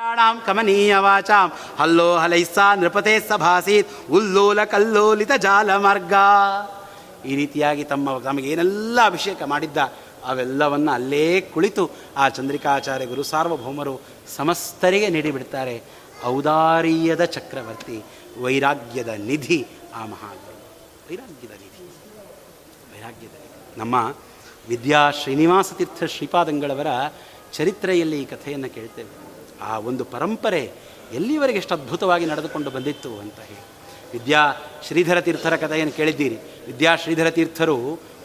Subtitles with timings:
[0.00, 3.88] ಾಂ ಕಮನೀಯ ವಾಚಾಂ hello ಹಲೈಸಾ ನೃಪತೆ ಸಭಾಸೀತ್.
[4.10, 6.12] ಉಲ್ಲೋಲ ಕಲ್ಲೋಲಿತ ಜಾಲ ಮಾರ್ಗ
[7.26, 9.76] ಈ ರೀತಿಯಾಗಿ ತಮ್ಮ ತಮಗೇನೆಲ್ಲ ಅಭಿಷೇಕ ಮಾಡಿದ್ದ
[10.24, 14.00] ಅವೆಲ್ಲವನ್ನು ಅಲ್ಲೇ ಕುಳಿತು ಆ ಚಂದ್ರಿಕಾಚಾರ್ಯ ಗುರು ಸಾರ್ವಭೌಮರು
[14.36, 15.82] ಸಮಸ್ತರಿಗೆ ನೀಡಿಬಿಡ್ತಾರೆ.
[16.24, 18.02] ಔದಾರ್ಯದ ಚಕ್ರವರ್ತಿ,
[18.42, 20.58] ವೈರಾಗ್ಯದ ನಿಧಿ ಆ ಮಹಾಗುರು.
[21.10, 21.84] ವೈರಾಗ್ಯದ ನಿಧಿ.
[22.94, 23.78] ವೈರಾಗ್ಯದ ನಿಧಿ.
[23.78, 24.14] ನಮ್ಮ
[24.68, 26.86] ವಿದ್ಯಾ ಶ್ರೀನಿವಾಸ ತೀರ್ಥ ಶ್ರೀಪಾದಂಗಳವರ
[27.52, 29.31] ಚರಿತ್ರೆಯಲ್ಲಿ ಈ ಕಥೆಯನ್ನು ಕೇಳ್ತೇವೆ.
[29.62, 30.70] ಆ ಒಂದು ಪರಂಪರೆ
[31.12, 33.62] ಎಲ್ಲಿವರೆಗೆ ಎಷ್ಟು ಅದ್ಭುತವಾಗಿ ನಡೆದುಕೊಂಡು ಬಂದಿತ್ತು ಅಂತ ಹೇಳಿ.
[34.18, 34.52] ವಿದ್ಯಾ
[34.86, 36.36] ಶ್ರೀಧರ ತೀರ್ಥರ ಕಥೆಯನ್ನು ಕೇಳಿದ್ದೀರಿ.
[36.66, 37.76] ವಿದ್ಯಾ ಶ್ರೀಧರ ತೀರ್ಥರು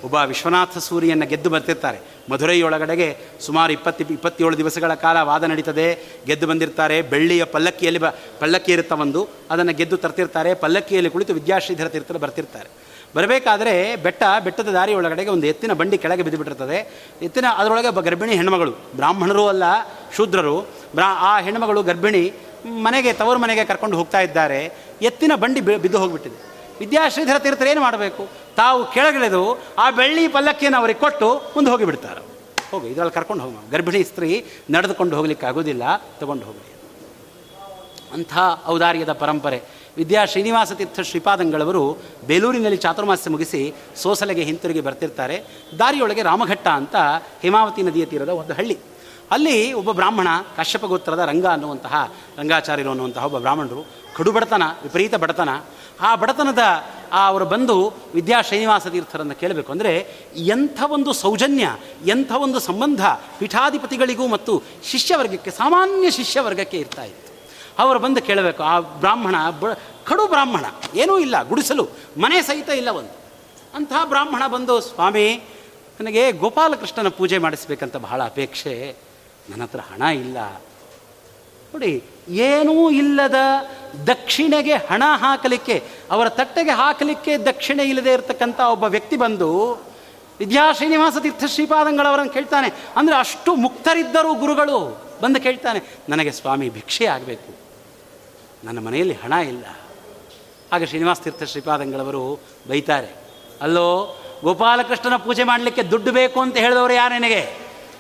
[0.04, 2.00] ಒಬ್ಬ ವಿಶ್ವನಾಥ ಸೂರಿಯನ್ನು ಗೆದ್ದು ಬರ್ತಿರ್ತಾರೆ.
[2.32, 5.88] ಮಧುರೈಯೊಳಗಡೆಗೆ ಸುಮಾರು ಇಪ್ಪತ್ತು, ಇಪ್ಪತ್ತೇಳು ದಿವಸಗಳ ಕಾಲ ವಾದ ನಡೀತದೆ.
[6.26, 7.02] ಗೆದ್ದು ಬಂದಿರ್ತಾರೆ.
[7.02, 8.06] ಬೆಳ್ಳಿಯ ಪಲ್ಲಕ್ಕಿಯಲ್ಲಿ ಬ,
[8.40, 10.54] ಪಲ್ಲಕ್ಕಿ ಇರುತ್ತ ಒಂದು, ಅದನ್ನು ಗೆದ್ದು ತರ್ತಿರ್ತಾರೆ.
[10.54, 12.70] ಪಲ್ಲಕ್ಕಿಯಲ್ಲಿ ಕುಳಿತು ವಿದ್ಯಾಶ್ರೀಧರ ತೀರ್ಥರು ಬರ್ತಿರ್ತಾರೆ.
[13.16, 17.08] ಬರಬೇಕಾದ್ರೆ ಬೆಟ್ಟ, ಬೆಟ್ಟದ ದಾರಿ ಒಳಗಡೆಗೆ ಒಂದು ಎತ್ತಿನ ಬಂಡಿ ಕೆಳಗೆ ಬಿದ್ದುಬಿಟ್ಟಿರ್ತದೆ.
[17.22, 19.64] ಎತ್ತಿನ, ಅದರೊಳಗೆ ಗರ್ಭಿಣಿ ಹೆಣ್ಮಗಳು, ಬ್ರಾಹ್ಮಣರು ಅಲ್ಲ,
[20.16, 20.77] ಶೂದ್ರರು.
[20.96, 22.34] ಬ್ರಾ, ಆ ಹೆಣ್ಮಗಳು ಗರ್ಭಿಣಿ,
[22.66, 24.60] ಮನೆಗೆ, ತವರು ಮನೆಗೆ ಕರ್ಕೊಂಡು ಹೋಗ್ತಾ ಇದ್ದಾರೆ.
[25.02, 26.40] ಎತ್ತಿನ ಬಂಡಿ ಬಿದ್ದು ಹೋಗಿಬಿಟ್ಟಿದೆ.
[26.80, 28.28] ವಿದ್ಯಾಶ್ರೀಧರ ತೀರ್ಥರು ಏನು ಮಾಡಬೇಕು?
[28.56, 32.22] ತಾವು ಕೆಳಗಿಳಿದು ಆ ಬೆಳ್ಳಿ ಪಲ್ಲಕ್ಕಿಯನ್ನು ಅವರಿಗೆ ಕೊಟ್ಟು ಮುಂದೆ ಹೋಗಿಬಿಡ್ತಾರೆ.
[32.72, 35.84] ಹೋಗಿ, ಇದರಲ್ಲಿ ಕರ್ಕೊಂಡು ಹೋಗ ಗರ್ಭಿಣಿ ಸ್ತ್ರೀ ನಡೆದುಕೊಂಡು ಹೋಗ್ಲಿಕ್ಕೆ ಆಗೋದಿಲ್ಲ,
[36.20, 36.74] ತಗೊಂಡು ಹೋಗಲಿ
[38.14, 39.62] ಅಂಥ ಔದಾರ್ಯದ ಪರಂಪರೆ.
[39.98, 45.44] ವಿದ್ಯಾ ಶ್ರೀನಿವಾಸ ತೀರ್ಥ ಶ್ರೀಪಾದಂಗಳವರು ಬೇಲೂರಿನಲ್ಲಿ ಚಾತುರ್ಮಾಸ್ಯ ಮುಗಿಸಿ ಸೋಸಲೆಗೆ ಹಿಂತಿರುಗಿ ಬರ್ತಿರ್ತಾರೆ.
[45.80, 46.96] ದಾರಿಯೊಳಗೆ ರಾಮಘಟ್ಟ ಅಂತ
[47.42, 48.78] ಹೇಮಾವತಿ ನದಿಯ ತೀರದ ಒಂದು ಹಳ್ಳಿ.
[49.32, 55.50] ಅಲ್ಲಿ ಒಬ್ಬ ಬ್ರಾಹ್ಮಣ ಕಶ್ಯಪ ಗೋತ್ರದ ರಂಗ ಅನ್ನುವಂತಹ ರಂಗಾಚಾರ್ಯರು ಅನ್ನುವಂತಹ ಒಬ್ಬ ಬ್ರಾಹ್ಮಣರು, ಕಡು ಬಡತನ, ವಿಪರೀತ ಬಡತನ.
[56.02, 56.64] ಆ ಬಡತನದ
[57.14, 63.06] ಆ ಅವರು ಬಂದು ವಿದ್ಯಾ ಶ್ರೀನಿವಾಸ ತೀರ್ಥರನ್ನು ಕೇಳಬೇಕು ಅಂದರೆ ಎಂಥ ಒಂದು ಸೌಜನ್ಯ, ಎಂಥ ಒಂದು ಸಂಬಂಧ
[63.40, 67.28] ಪೀಠಾಧಿಪತಿಗಳಿಗೂ ಮತ್ತು ಶಿಷ್ಯವರ್ಗಕ್ಕೆ, ಸಾಮಾನ್ಯ ಶಿಷ್ಯವರ್ಗಕ್ಕೆ ಇರ್ತಾ ಇತ್ತು.
[67.84, 69.66] ಅವರು ಬಂದು ಕೇಳಬೇಕು, ಆ ಬ್ರಾಹ್ಮಣ ಬ,
[70.06, 71.84] ಕಡು ಬ್ರಾಹ್ಮಣ, ಏನೂ ಇಲ್ಲ, ಗುಡಿಸಲು,
[72.18, 73.16] ಮನೆ ಸಹಿತ ಇಲ್ಲ ಒಂದು.
[73.76, 75.44] ಅಂತಹ ಬ್ರಾಹ್ಮಣ ಬಂದು, ಸ್ವಾಮಿ,
[76.00, 79.07] ನನಗೆ ಗೋಪಾಲಕೃಷ್ಣನ ಪೂಜೆ ಮಾಡಿಸ್ಬೇಕಂತ ಬಹಳ ಅಪೇಕ್ಷೆ.
[79.50, 80.38] ನನ್ನ ಹತ್ರ ಹಣ ಇಲ್ಲ.
[81.72, 81.92] ನೋಡಿ,
[82.48, 83.40] ಏನೂ ಇಲ್ಲದ
[84.08, 85.76] ದಕ್ಷಿಣೆಗೆ ಹಣ ಹಾಕಲಿಕ್ಕೆ,
[86.12, 89.50] ಅವರ ತಟ್ಟೆಗೆ ಹಾಕಲಿಕ್ಕೆ ದಕ್ಷಿಣೆ ಇಲ್ಲದೆ ಇರತಕ್ಕಂಥ ಒಬ್ಬ ವ್ಯಕ್ತಿ ಬಂದು
[90.40, 92.70] ವಿದ್ಯಾ ಶ್ರೀನಿವಾಸ ತೀರ್ಥ ಶ್ರೀಪಾದಂಗಳವರನ್ನು ಕೇಳ್ತಾನೆ.
[92.96, 94.80] ಅಂದರೆ ಅಷ್ಟು ಮುಕ್ತರಿದ್ದರು ಗುರುಗಳು
[95.22, 95.80] ಬಂದು ಕೇಳ್ತಾನೆ,
[96.10, 97.52] ನನಗೆ ಸ್ವಾಮಿ ಭಿಕ್ಷೆ ಆಗಬೇಕು.
[98.66, 99.66] ನನ್ನ ಮನೆಯಲ್ಲಿ ಹಣ ಇಲ್ಲ.
[100.74, 102.24] ಆಗ ಶ್ರೀನಿವಾಸ ತೀರ್ಥ ಶ್ರೀಪಾದಂಗಳವರು
[102.70, 103.12] ಬೈತಾರೆ.
[103.62, 103.88] ಅಲ್ಲೋ,
[104.44, 107.42] ಗೋಪಾಲಕೃಷ್ಣನ ಪೂಜೆ ಮಾಡಲಿಕ್ಕೆ ದುಡ್ಡು ಬೇಕು ಅಂತ ಹೇಳಿದವರು ಯಾರು ನಿನಗೆ?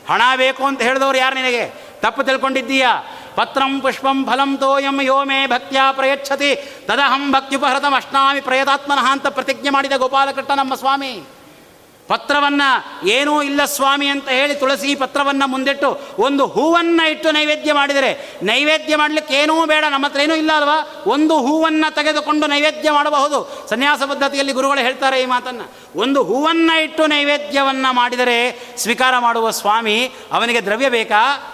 [0.10, 1.88] ಹಣ ಬೇಕು ಅಂತ ಹೇಳಿದವರು ಯಾರು ನಿನಗೆ?
[2.02, 3.04] ತಪ್ಪು ತಿಳ್ಕೊಂಡಿದ್ದೀಯಾ?
[3.36, 6.56] ಪತ್ರಂ ಪುಷ್ಪಂ ಫಲಂ ತೋಯಂ ಯೋ ಮೇ ಭಕ್ತ್ಯಾ ಪ್ರಯಚ್ಛತಿ.
[6.86, 11.24] ತದಹಂ ಭಕ್ತ್ಯುಪಹೃತಂ ಅಷ್ಟಾಮಿ ಪ್ರಯತಾತ್ಮನಃ ಅಂತ ಪ್ರತಿಜ್ಞೆ ಮಾಡಿದ ಗೋಪಾಲಕೃಷ್ಣ ನಮ್ಮ ಸ್ವಾಮಿ.
[12.08, 18.96] ಪತ್ರವನ್ನು ಏನೂ ಇಲ್ಲ ಸ್ವಾಮಿ ಅಂತ ಹೇಳಿ ತುಳಸಿ ಪತ್ರವನ್ನು ಮುಂದಿಟ್ಟು ಒಂದು ಹೂವನ್ನು ಇಟ್ಟು ನೈವೇದ್ಯ ಮಾಡಿದರೆ ನೈವೇದ್ಯ
[18.96, 21.04] ಮಾಡಲಿಕ್ಕೆ ಏನೂ ಬೇಡ, ನಮ್ಮ ಹತ್ರ ಏನೂ ಇಲ್ಲ ಅಲ್ವಾ?
[21.08, 23.68] ಒಂದು ಹೂವನ್ನು ತೆಗೆದುಕೊಂಡು ನೈವೇದ್ಯ ಮಾಡಬಹುದು.
[23.70, 25.72] ಸನ್ಯಾಸ ಪದ್ಧತಿಯಲ್ಲಿ ಗುರುಗಳು ಹೇಳ್ತಾರೆ ಈ ಮಾತನ್ನು.
[26.00, 31.54] ಒಂದು ಹೂವನ್ನು ಇಟ್ಟು ನೈವೇದ್ಯವನ್ನು ಮಾಡಿದರೆ ಸ್ವೀಕಾರ ಮಾಡುವ ಸ್ವಾಮಿ ಅವನಿಗೆ ದ್ರವ್ಯ ಬೇಕಾ?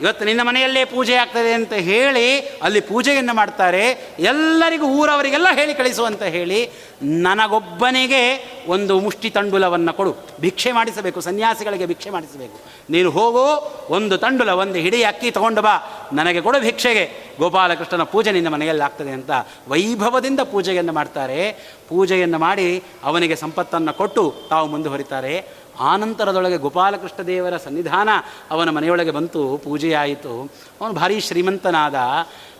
[0.00, 4.14] ಇವತ್ತು ನಿನ್ನ ಮನೆಯಲ್ಲೇ ಪೂಜೆ ಆಗ್ತದೆ ಅಂತ ಹೇಳಿ ಅಲ್ಲಿ ಪೂಜೆಯನ್ನು ಮಾಡ್ತಾರೆ.
[4.18, 6.70] ಎಲ್ಲರಿಗೂ ಊರವರಿಗೆಲ್ಲ ಹೇಳಿ ಕಳಿಸು ಅಂತ ಹೇಳಿ
[7.02, 10.16] ನನಗೊಬ್ಬನಿಗೆ ಒಂದು ಮುಷ್ಟಿ ತಂಡುಲವನ್ನು ಕೊಡು.
[10.40, 12.60] ಭಿಕ್ಷೆ ಮಾಡಿಸಬೇಕು, ಸನ್ಯಾಸಿಗಳಿಗೆ ಭಿಕ್ಷೆ ಮಾಡಿಸಬೇಕು.
[12.90, 16.10] ನೀನು ಹೋಗು ಒಂದು ತಂಡುಲ, ಒಂದು ಹಿಡಿ ಅಕ್ಕಿ ತಗೊಂಡು ಬಾ.
[16.12, 17.34] ನನಗೆ ಕೊಡು ಭಿಕ್ಷೆಗೆ.
[17.38, 19.30] ಗೋಪಾಲಕೃಷ್ಣನ ಪೂಜೆ ನಿನ್ನ ಮನೆಯಲ್ಲಿ ಆಗ್ತದೆ ಅಂತ
[19.68, 21.52] ವೈಭವದಿಂದ ಪೂಜೆಯನ್ನು ಮಾಡ್ತಾರೆ.
[21.88, 25.63] ಪೂಜೆಯನ್ನು ಮಾಡಿ ಅವನಿಗೆ ಸಂಪತ್ತನ್ನು ಕೊಟ್ಟು ತಾವು ಮುಂದುವರಿತಾರೆ.
[25.80, 28.08] ಆನಂತರದೊಳಗೆ ಗೋಪಾಲಕೃಷ್ಣ ದೇವರ ಸನ್ನಿಧಾನ
[28.50, 30.52] ಅವನ ಮನೆಯೊಳಗೆ ಬಂತು, ಪೂಜೆಯಾಯಿತು.
[30.80, 31.94] ಅವನು ಭಾರಿ ಶ್ರೀಮಂತನಾದ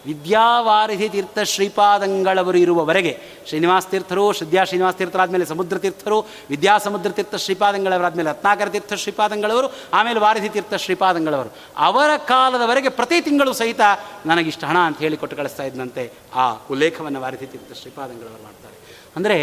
[0.06, 6.20] ವಿದ್ಯಾವಾರಿಧಿ ತೀರ್ಥ ಶ್ರೀಪಾದಂಗಳವರು ಇರುವವರೆಗೆ, ಶ್ರೀನಿವಾಸ ತೀರ್ಥರು, ಶ್ರದ್ಧಾ ಶ್ರೀನಿವಾಸ ತೀರ್ಥರಾದಮೇಲೆ ಸಮುದ್ರ ತೀರ್ಥರು,
[6.50, 11.56] ವಿದ್ಯಾಸಮುದ್ರ ತೀರ್ಥ ಶ್ರೀಪಾದಂಗಳವರಾದಮೇಲೆ ರತ್ನಾಕರ ತೀರ್ಥ ಶ್ರೀಪಾದಂಗಳವರು, ಆಮೇಲೆ ವಾರಿಧಿ ತೀರ್ಥ ಶ್ರೀಪಾದಂಗಳವರು.
[11.76, 13.80] ಅವರ ಕಾಲದವರೆಗೆ ಪ್ರತಿ ತಿಂಗಳು ಸಹಿತ
[14.26, 19.03] ನನಗಿಷ್ಟು ಹಣ ಅಂತ ಹೇಳಿ ಕೊಟ್ಟು ಕಳಿಸ್ತಾ ಇದ್ದಂತೆ ಆ ಉಲ್ಲೇಖವನ್ನು ವಾರಿಧಿ ತೀರ್ಥ ಶ್ರೀಪಾದಂಗಳವರು ಮಾಡ್ತಾರೆ.
[19.16, 19.38] ಅಂದರೆ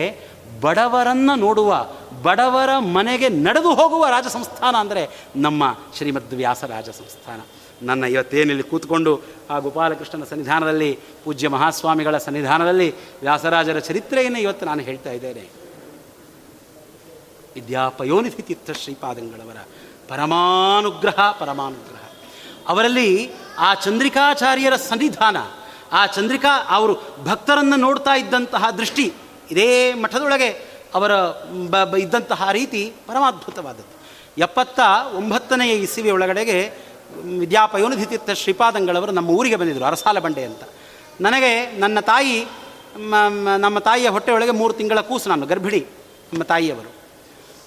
[0.61, 1.71] ಬಡವರನ್ನು ನೋಡುವ,
[2.23, 5.03] ಬಡವರ ಮನೆಗೆ ನಡೆದು ಹೋಗುವ ರಾಜ ಸಂಸ್ಥಾನ ಅಂದರೆ
[5.35, 5.63] ನಮ್ಮ
[5.97, 7.39] ಶ್ರೀಮದ್ ವ್ಯಾಸ ರಾಜ ಸಂಸ್ಥಾನ
[7.81, 12.89] ನನ್ನ ಇವತ್ತೇನಿಲ್ಲಿ ಕೂತ್ಕೊಂಡು ಆ ಗೋಪಾಲಕೃಷ್ಣನ ಸನ್ನಿಧಾನದಲ್ಲಿ, ಪೂಜ್ಯ ಮಹಾಸ್ವಾಮಿಗಳ ಸನ್ನಿಧಾನದಲ್ಲಿ
[13.21, 15.45] ವ್ಯಾಸರಾಜರ ಚರಿತ್ರೆಯನ್ನು ಇವತ್ತು ನಾನು ಹೇಳ್ತಾ ಇದ್ದೇನೆ.
[17.55, 19.57] ವಿದ್ಯಾಪಯೋನಿಧಿ ತೀರ್ಥ ಶ್ರೀಪಾದಂಗಳವರ
[20.07, 22.03] ಪರಮಾನುಗ್ರಹ ಪರಮಾನುಗ್ರಹ.
[22.67, 23.09] ಅವರಲ್ಲಿ
[23.59, 25.37] ಆ ಚಂದ್ರಿಕಾಚಾರ್ಯರ ಸನ್ನಿಧಾನ,
[25.91, 26.93] ಆ ಚಂದ್ರಿಕಾ ಅವರು
[27.25, 29.13] ಭಕ್ತರನ್ನು ನೋಡ್ತಾ ಇದ್ದಂತಹ ದೃಷ್ಟಿ
[29.51, 31.15] ಇದೇ ಮಠದೊಳಗೆ ಅವರ
[31.69, 34.01] ಬ, ಬ- ಇದ್ದಂತಹ ರೀತಿ ಪರಮಾದ್ಭುತವಾದದ್ದು.
[34.41, 34.79] ಎಪ್ಪತ್ತ
[35.15, 36.71] ಒಂಬತ್ತನೆಯ ಇಸವಿ ಒಳಗಡೆಗೆ
[37.39, 40.63] ವಿದ್ಯಾಪಯೋನಿಧಿ ತೀರ್ಥ ಶ್ರೀಪಾದಂಗಳವರು ನಮ್ಮ ಊರಿಗೆ ಬಂದಿದ್ದರು, ಅರಸಾಲ ಬಂಡೆ ಅಂತ.
[41.21, 42.45] ನನಗೆ ನನ್ನ ತಾಯಿ
[43.57, 45.85] ನಮ್ಮ ತಾಯಿಯ ಹೊಟ್ಟೆಯೊಳಗೆ ಮೂರು ತಿಂಗಳ ಕೂಸು ನಾನು, ಗರ್ಭಿಣಿ
[46.33, 46.93] ನಮ್ಮ ತಾಯಿಯವರು.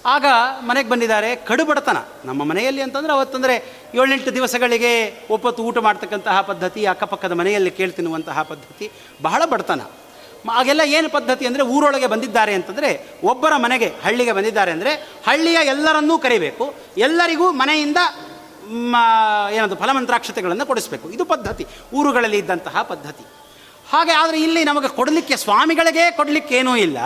[0.05, 0.25] ಆಗ
[0.59, 1.97] ಮನೆಗೆ ಬಂದಿದ್ದಾರೆ, ಕಡುಬಡತನ.
[2.25, 8.91] ನಮ್ಮ ಮನೆಯಲ್ಲಿ ಅಂತಂದರೆ ಅವತ್ತಂದರೆ ಏಳೆಂಟು ದಿವಸಗಳಿಗೆ ಒಪ್ಪತ್ತು ಊಟ ಮಾಡ್ತಕ್ಕಂತಹ ಪದ್ಧತಿ, ಅಕ್ಕಪಕ್ಕದ ಮನೆಯಲ್ಲಿ ಕೇಳ್ತಿನ್ನುವಂತಹ ಪದ್ಧತಿ,
[9.21, 9.81] ಬಹಳ ಬಡತನ.
[10.51, 14.93] ಆಗೆಲ್ಲ ಏನು ಪದ್ಧತಿ ಅಂದರೆ ಊರೊಳಗೆ ಬಂದಿದ್ದಾರೆ ಅಂತಂದರೆ ಒಬ್ಬರ ಮನೆಗೆ, ಹಳ್ಳಿಗೆ ಬಂದಿದ್ದಾರೆ ಅಂದರೆ
[15.27, 17.97] ಹಳ್ಳಿಯ ಎಲ್ಲರನ್ನೂ ಕರಿಬೇಕು, ಎಲ್ಲರಿಗೂ ಮನೆಯಿಂದ
[19.51, 21.09] ಏನದು ಫಲಮಂತ್ರಾಕ್ಷತೆಗಳನ್ನು ಕೊಡಿಸಬೇಕು.
[21.09, 23.25] ಇದು ಪದ್ಧತಿ, ಊರುಗಳಲ್ಲಿ ಇದ್ದಂತಹ ಪದ್ಧತಿ.
[23.89, 26.97] ಹಾಗೆ ಆದರೆ ಇಲ್ಲಿ ನಮಗೆ ಕೊಡಲಿಕ್ಕೆ ಸ್ವಾಮಿಗಳಿಗೆ ಕೊಡಲಿಕ್ಕೇನೂ ಇಲ್ಲ.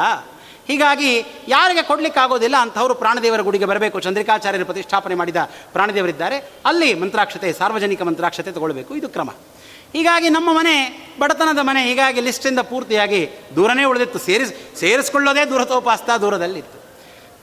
[0.67, 3.99] ಹೀಗಾಗಿ ಯಾರಿಗೆ ಕೊಡಲಿಕ್ಕೆ ಆಗೋದಿಲ್ಲ ಅಂಥವರು ಪ್ರಾಣದೇವರ ಗುಡಿಗೆ ಬರಬೇಕು.
[3.99, 5.35] ಚಂದ್ರಿಕಾಚಾರ್ಯರು ಪ್ರತಿಷ್ಠಾಪನೆ ಮಾಡಿದ
[5.73, 6.39] ಪ್ರಾಣದೇವರಿದ್ದಾರೆ.
[6.65, 8.95] ಅಲ್ಲಿ ಮಂತ್ರಾಕ್ಷತೆ, ಸಾರ್ವಜನಿಕ ಮಂತ್ರಾಕ್ಷತೆ ತಗೊಳ್ಬೇಕು.
[8.95, 9.29] ಇದು ಕ್ರಮ.
[9.93, 14.19] ಹೀಗಾಗಿ ನಮ್ಮ ಮನೆ ಬಡತನದ ಮನೆ ಹೀಗಾಗಿ ಲಿಸ್ಟಿಂದ ಪೂರ್ತಿಯಾಗಿ ದೂರನೇ ಉಳಿದಿತ್ತು.
[14.19, 16.79] ಸೇರಿಸ್ ಸೇರಿಸ್ಕೊಳ್ಳೋದೇ ದೂರತೋಪಾಸ್ತ ದೂರದಲ್ಲಿತ್ತು.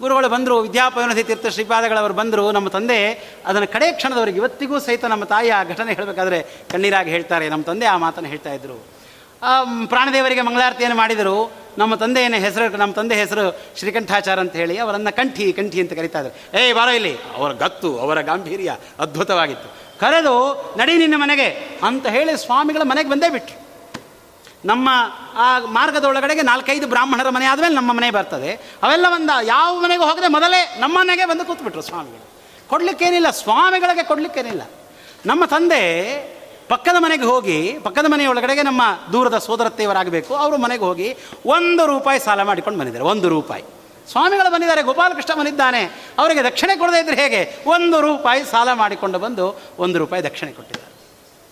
[0.01, 3.13] ಗುರುಗಳು ಬಂದರು ವಿದ್ಯಾಪಯೋನಧಿ ತೀರ್ಥ ಶ್ರೀಪಾದಗಳವರು ಬಂದರು ನಮ್ಮ ತಂದೆ
[3.47, 7.49] ಅದನ್ನು ಕಡೆ ಕ್ಷಣದವರಿಗೆ ಇವತ್ತಿಗೂ ಸಹಿತ ನಮ್ಮ ತಾಯಿ ಆ ಘಟನೆ ಹೇಳಬೇಕಾದ್ರೆ ಕಣ್ಣೀರಾಗಿ ಹೇಳ್ತಾರೆ.
[7.49, 8.85] ನಮ್ಮ ತಂದೆ ಆ ಮಾತನ್ನು ಹೇಳ್ತಾ ಇದ್ರು.
[9.43, 11.53] ಆ, ಪ್ರಾಣದೇವರಿಗೆ ಮಂಗಳಾರತಿಯನ್ನು ಮಾಡಿದರು.
[11.79, 16.65] ನಮ್ಮ ತಂದೆಯನ್ನು ಹೆಸರು ನಮ್ಮ ತಂದೆ ಹೆಸರು ಶ್ರೀಕಂಠಾಚಾರ ಅಂತ ಹೇಳಿ ಅವರನ್ನು ಕಂಠಿ ಕಂಠಿ ಅಂತ ಕರೀತಾ ಇದ್ದಾರೆ
[16.65, 17.17] ಏಯ್ ಬಾರೋ ಇಲ್ಲಿ.
[17.37, 19.86] ಅವರ ಗತ್ತು ಅವರ ಗಾಂಭೀರ್ಯ ಅದ್ಭುತವಾಗಿತ್ತು.
[20.01, 20.35] ಕರೆದು
[20.79, 23.67] ನಡಿ ನಿನ್ನ ಮನೆಗೆ ಅಂತ ಹೇಳಿ ಸ್ವಾಮಿಗಳ ಮನೆಗೆ ಬಂದೇ ಬಿಟ್ರು.
[24.65, 24.89] ನಮ್ಮ
[25.35, 28.53] ಆ ಮಾರ್ಗದ ಒಳಗಡೆಗೆ ನಾಲ್ಕೈದು ಬ್ರಾಹ್ಮಣರ ಮನೆ ಆದಮೇಲೆ ನಮ್ಮ ಮನೆ ಬರ್ತದೆ.
[28.83, 32.25] ಅವೆಲ್ಲ ಬಂದ ಯಾವ ಮನೆಗೆ ಹೋಗದೆ ಮೊದಲೇ ನಮ್ಮ ಮನೆಗೆ ಬಂದು ಕೂತ್ಬಿಟ್ರು ಸ್ವಾಮಿಗಳು.
[32.69, 34.63] ಕೊಡ್ಲಿಕ್ಕೇನಿಲ್ಲ, ಸ್ವಾಮಿಗಳಿಗೆ ಕೊಡಲಿಕ್ಕೇನಿಲ್ಲ.
[35.27, 35.83] ನಮ್ಮ ತಂದೆ
[36.69, 38.83] ಪಕ್ಕದ ಮನೆಗೆ ಹೋಗಿ, ಪಕ್ಕದ ಮನೆಯ ಒಳಗಡೆಗೆ ನಮ್ಮ
[39.13, 41.17] ದೂರದ ಸೋದರತ್ತೆಯವರಾಗಬೇಕು, ಅವರು ಮನೆಗೆ ಹೋಗಿ
[41.47, 43.65] ಒಂದು ರೂಪಾಯಿ ಸಾಲ ಮಾಡಿಕೊಂಡು ಬಂದಿದ್ದಾರೆ, ಒಂದು ರೂಪಾಯಿ.
[44.11, 46.13] ಸ್ವಾಮಿಗಳು ಬಂದಿದ್ದಾರೆ, ಗೋಪಾಲಕೃಷ್ಣ ಬಂದಿದ್ದಾನೆ.
[46.19, 47.65] ಅವರಿಗೆ ದಕ್ಷಿಣೆ ಕೊಡದೇ ಇದ್ದರೆ ಹೇಗೆ?
[47.67, 50.93] ಒಂದು ರೂಪಾಯಿ ಸಾಲ ಮಾಡಿಕೊಂಡು ಬಂದು ಒಂದು ರೂಪಾಯಿ ದಕ್ಷಿಣೆ ಕೊಟ್ಟಿದ್ದಾರೆ.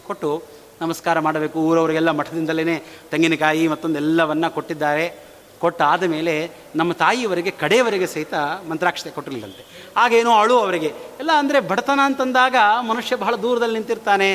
[0.06, 0.42] ಕೊಟ್ಟು
[0.80, 1.58] ನಮಸ್ಕಾರ ಮಾಡಬೇಕು.
[1.58, 5.23] ಊರವರಿಗೆಲ್ಲ ಮಠದಿಂದಲೇ ತೆಂಗಿನಕಾಯಿ ಮತ್ತೊಂದೆಲ್ಲವನ್ನ ಕೊಟ್ಟಿದ್ದಾರೆ.
[5.64, 6.34] ಕೊಟ್ಟಾದ ಮೇಲೆ
[6.76, 8.34] ನಮ್ಮ ತಾಯಿಯವರೆಗೆ, ಕಡೆಯವರೆಗೆ ಸಹಿತ
[8.68, 9.62] ಮಂತ್ರಾಕ್ಷತೆ ಕೊಟ್ಟಿರಲಿಲ್ಲಂತೆ.
[9.96, 10.90] ಆಗೇನೋ ಅಳು ಅವರಿಗೆ.
[11.18, 14.28] ಎಲ್ಲ ಅಂದರೆ ಬಡತನ ಅಂತಂದಾಗ ಮನುಷ್ಯ ಬಹಳ ದೂರದಲ್ಲಿ ನಿಂತಿರ್ತಾನೆ.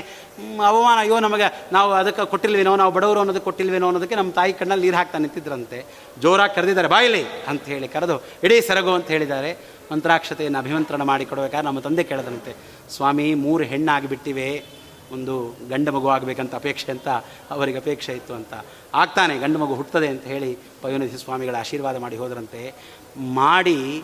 [0.65, 4.97] ಅವಮಾನ, ಅಯ್ಯೋ, ನಮಗೆ ನಾವು ಅದಕ್ಕೆ ಕೊಟ್ಟಿಲ್ವೇನೋ, ನಾವು ಬಡವರು ಅನ್ನೋದಕ್ಕೆ ಕೊಟ್ಟಿಲ್ವೇನೋ ಅನ್ನೋದಕ್ಕೆ ನಮ್ಮ ತಾಯಿ ಕಣ್ಣಲ್ಲಿ ನೀರು
[4.97, 5.79] ಹಾಕ್ತಾ ನಿಂತಿದ್ರಂತೆ.
[6.21, 9.51] ಜೋರಾಗಿ ಕರೆದಿದ್ದಾರೆ, ಬಾಯಿಲಿ ಅಂತ ಹೇಳಿ ಕರೆದು, ಇಡೀ ಸರಗು ಅಂತ ಹೇಳಿದ್ದಾರೆ.
[9.91, 12.51] ಮಂತ್ರಾಕ್ಷತೆಯನ್ನು ಅಭಿಮಂತ್ರಣ ಮಾಡಿ ಕೊಡಬೇಕಾದ್ರೆ ನಮ್ಮ ತಂದೆ ಕೇಳದಂತೆ.
[12.89, 14.78] ಸ್ವಾಮಿ, ಮೂರು ಹೆಣ್ಣಾಗಿಬಿಟ್ಟಿವೆ.
[15.13, 17.07] ಒಂದು ಗಂಡು ಮಗು ಆಗಬೇಕಂತ ಅಪೇಕ್ಷೆ ಅಂತ
[17.51, 18.53] ಅವರಿಗೆ ಅಪೇಕ್ಷೆ ಇತ್ತು ಅಂತ.
[18.93, 22.73] ಆಗ್ತಾನೆ, ಗಂಡು ಮಗು ಹುಟ್ಟುತ್ತದೆ ಅಂತ ಹೇಳಿ ಪಯೋನಿಧಿ ಸ್ವಾಮಿಗಳ ಆಶೀರ್ವಾದ ಮಾಡಿ ಹೋದರಂತೆ.
[23.17, 24.03] ಮಾಡಿ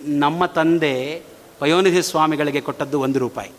[0.00, 1.22] ನಮ್ಮ ತಂದೆ
[1.60, 3.50] ಪಯೋನಿಧಿ ಸ್ವಾಮಿಗಳಿಗೆ ಕೊಟ್ಟದ್ದು ಒಂದು ರೂಪಾಯಿ.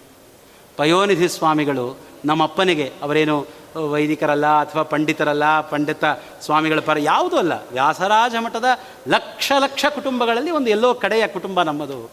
[0.77, 3.47] ಪಯೋನಿಧಿ ಸ್ವಾಮಿಗಳು ನಮ್ಮ ಅಪ್ಪನಿಗೆ ಅವರೇನು
[3.91, 6.03] ವೈದಿಕರಲ್ಲ ಅಥವಾ ಪಂಡಿತರಲ್ಲ, ಪಂಡಿತ
[6.41, 7.53] ಸ್ವಾಮಿಗಳ ಪರ ಯಾವುದೂ ಅಲ್ಲ.
[7.71, 8.65] ವ್ಯಾಸರಾಜ ಮಠದ
[9.07, 12.11] ಲಕ್ಷ ಲಕ್ಷ ಕುಟುಂಬಗಳಲ್ಲಿ ಒಂದು ಎಲ್ಲೋ ಕಡೆಯ ಕುಟುಂಬ ನಮ್ಮದು.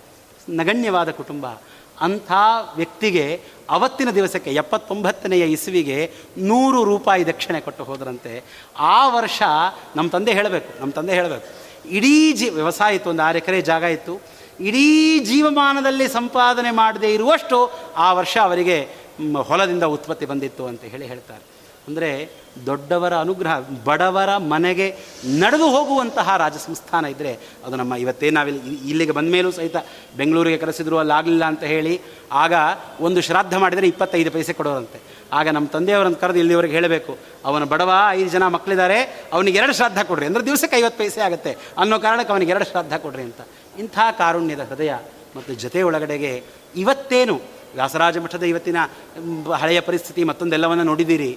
[0.49, 1.47] ನಗಣ್ಯವಾದ ಕುಟುಂಬ.
[2.03, 2.33] ಅಂಥ
[2.77, 3.25] ವ್ಯಕ್ತಿಗೆ
[3.71, 5.99] ಅವತ್ತಿನ ದಿವಸಕ್ಕೆ, ಎಪ್ಪತ್ತೊಂಬತ್ತನೆಯ ಇಸುವಿಗೆ
[6.39, 8.33] ನೂರು ರೂಪಾಯಿ ದಕ್ಷಿಣೆ ಕೊಟ್ಟು ಹೋದ್ರಂತೆ.
[8.79, 9.43] ಆ ವರ್ಷ
[9.97, 11.49] ನಮ್ಮ ತಂದೆ ಹೇಳಬೇಕು, ನಮ್ಮ ತಂದೆ ಹೇಳಬೇಕು.
[11.89, 14.15] ಇಡೀ ಜಿ, ವ್ಯವಸಾಯ ಇತ್ತು, ಒಂದು ಆರು ಎಕರೆ ಜಾಗ ಇತ್ತು.
[14.61, 17.59] ಇಡೀ ಜೀವಮಾನದಲ್ಲಿ ಸಂಪಾದನೆ ಮಾಡದೇ ಇರುವಷ್ಟು
[17.97, 18.77] ಆ ವರ್ಷ ಅವರಿಗೆ
[19.49, 21.52] ಹೊಲದಿಂದ ಉತ್ಪತ್ತಿ ಬಂದಿತ್ತು ಅಂತ ಹೇಳಿ ಹೇಳ್ತಾರೆ.
[21.87, 22.11] ಅಂದರೆ
[22.67, 23.53] ದೊಡ್ಡವರ ಅನುಗ್ರಹ,
[23.87, 24.87] ಬಡವರ ಮನೆಗೆ
[25.43, 27.33] ನಡೆದು ಹೋಗುವಂತಹ ರಾಜ ಸಂಸ್ಥಾನ ಇದ್ದರೆ
[27.67, 29.79] ಅದು ನಮ್ಮ ಇವತ್ತೇ ನಾವಿಲ್ಲಿ ಇಲ್ಲಿಗೆ ಬಂದ ಮೇಲೂ ಸಹಿತ
[30.19, 31.95] ಬೆಂಗಳೂರಿಗೆ ಕರೆಸಿದ್ರು ಅಲ್ಲಾಗಲಿಲ್ಲ ಅಂತ ಹೇಳಿ,
[32.43, 32.53] ಆಗ
[33.07, 35.01] ಒಂದು ಶ್ರಾದ್ದ ಮಾಡಿದರೆ ಇಪ್ಪತ್ತೈದು ಪೈಸೆ ಕೊಡೋರಂತೆ.
[35.39, 37.15] ಆಗ ನಮ್ಮ ತಂದೆಯವರನ್ನು ಕರೆದು ಇಲ್ಲಿವರೆಗೆ ಹೇಳಬೇಕು,
[37.51, 38.99] ಅವನ ಬಡವ ಐದು ಜನ ಮಕ್ಕಳಿದ್ದಾರೆ,
[39.37, 40.29] ಅವನಿಗೆ ಎರಡು ಶ್ರಾದ್ದ ಕೊಡ್ರಿ.
[40.31, 41.55] ಅಂದರೆ ದಿವಸಕ್ಕೆ ಐವತ್ತು ಪೈಸೆ ಆಗುತ್ತೆ.
[41.85, 43.41] ಅನ್ನೋ ಕಾರಣಕ್ಕೆ ಅವನಿಗೆ ಎರಡು ಶ್ರಾದ್ದ ಕೊಡ್ರಿ ಅಂತ.
[43.85, 44.93] ಇಂಥ ಕಾರುಣ್ಯದ ಹೃದಯ
[45.39, 46.35] ಮತ್ತು ಜೊತೆ ಒಳಗಡೆಗೆ
[46.85, 47.37] ಇವತ್ತೇನು
[47.77, 48.79] ವ್ಯಾಸರಾಜ ಮಠದ ಇವತ್ತಿನ
[49.61, 51.29] ಹಳೆಯ ಪರಿಸ್ಥಿತಿ ಮತ್ತೊಂದೆಲ್ಲವನ್ನು ನೋಡಿದ್ದೀರಿ.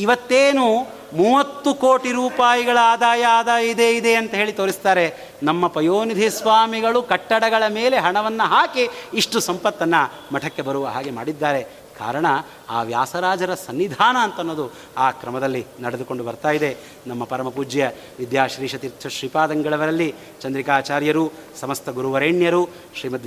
[0.00, 0.66] ಇವತ್ತೇನು
[1.12, 5.34] ಮೂವತ್ತು ಕೋಟಿ ರೂಪಾಯಿಗಳ ಆದಾಯ ಆದಾಯ ಇದೆ ಇದೆ ಅಂತ ಹೇಳಿ ತೋರಿಸ್ತಾರೆ.
[5.42, 11.62] ನಮ್ಮ ಪಯೋನಿಧಿ ಸ್ವಾಮಿಗಳು ಕಟ್ಟಡಗಳ ಮೇಲೆ ಹಣವನ್ನು ಹಾಕಿ ಇಷ್ಟು ಸಂಪತ್ತನ್ನು ಮಠಕ್ಕೆ ಬರುವ ಹಾಗೆ ಮಾಡಿದ್ದಾರೆ.
[12.00, 12.26] ಕಾರಣ
[12.70, 14.66] ಆ ವ್ಯಾಸರಾಜರ ಸನ್ನಿಧಾನ ಅಂತ ಅನ್ನೋದು
[14.96, 16.70] ಆ ಕ್ರಮದಲ್ಲಿ ನಡೆದುಕೊಂಡು ಬರ್ತಾ ಇದೆ.
[17.06, 21.24] ನಮ್ಮ ಪರಮ ಪೂಜ್ಯ ವಿದ್ಯಾಶ್ರೀಷತೀರ್ಥ ಶ್ರೀಪಾದಂಗಳವರಲ್ಲಿ ಚಂದ್ರಿಕಾಚಾರ್ಯರು,
[21.60, 22.62] ಸಮಸ್ತ ಗುರುವರೇಣ್ಯರು,
[22.94, 23.26] ಶ್ರೀಮದ್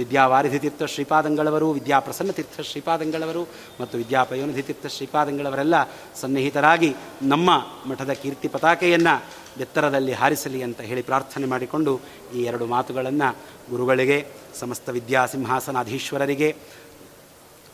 [0.59, 3.43] ತೀರ್ಥ ಶ್ರೀಪಾದಂಗಳವರು, ವಿದ್ಯಾಪ್ರಸನ್ನ ತೀರ್ಥ ಶ್ರೀಪಾದಂಗಳವರು
[3.81, 5.75] ಮತ್ತು ವಿದ್ಯಾಪಯೋನಿಧಿ ತೀರ್ಥ ಶ್ರೀಪಾದಂಗಳವರೆಲ್ಲ
[6.21, 6.91] ಸನ್ನಿಹಿತರಾಗಿ
[7.21, 7.49] ನಮ್ಮ
[7.89, 9.15] ಮಠದ ಕೀರ್ತಿ ಪತಾಕೆಯನ್ನು
[9.61, 11.99] ಎತ್ತರದಲ್ಲಿ ಹಾರಿಸಲಿ ಅಂತ ಹೇಳಿ ಪ್ರಾರ್ಥನೆ ಮಾಡಿಕೊಂಡು
[12.35, 13.29] ಈ ಎರಡು ಮಾತುಗಳನ್ನು
[13.69, 14.17] ಗುರುಗಳಿಗೆ,
[14.59, 16.55] ಸಮಸ್ತ ವಿದ್ಯಾಸಿಂಹಾಸನಾಧೀಶ್ವರರಿಗೆ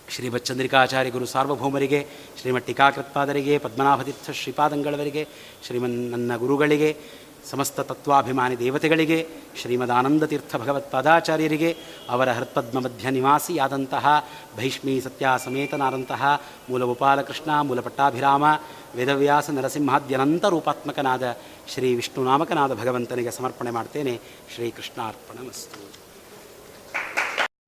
[0.09, 2.07] ಶ್ರೀಮತ್ ಬಚ್ಚಂದ್ರಿಕಾಚಾರ್ಯ ಗುರು ಸಾರ್ವಭೌಮರಿಗೆ
[2.41, 5.27] ಶ್ರೀಮತ್ ಟೀಕಾಕೃತ್ಪಾದರಿಗೆ, ಪದ್ಮನಾಭತೀರ್ಥ ಶ್ರೀಪಾದಂಗಳವರಿಗೆ,
[5.65, 6.97] ಶ್ರೀಮನ್ ನನ್ನ ಗುರುಗಳಿಗೆ,
[7.49, 9.27] ಸಮಸ್ತ ತತ್ವಾಭಿಮಾನಿ ದೇವತೆಗಳಿಗೆ,
[9.61, 11.77] ಶ್ರೀಮದ್ ಆನಂದತೀರ್ಥ ಭಗವತ್ಪಾದಾಚಾರ್ಯರಿಗೆ
[12.09, 18.43] ಅವರ ಹೃತ್ಪದ್ಮ ಮಧ್ಯ ನಿವಾಸಿಯಾದಂತಹ ಭೈಷ್ಮಿ ಸತ್ಯ ಸಮೇತನಾದಂತಹ ಮೂಲ ಗೋಪಾಲಕೃಷ್ಣ ಮೂಲ ಪಟ್ಟಾಭಿರಾಮ
[18.95, 21.37] ವೇದವ್ಯಾಸ ನರಸಿಂಹಾದ್ಯನಂತ ರೂಪಾತ್ಮಕನಾದ
[21.67, 24.19] ಶ್ರೀ ವಿಷ್ಣುನಾಮಕನಾದ ಭಗವಂತನಿಗೆ ಸಮರ್ಪಣೆ ಮಾಡ್ತೇನೆ.
[24.55, 25.99] ಶ್ರೀಕೃಷ್ಣಾರ್ಪಣಮಸ್ತು.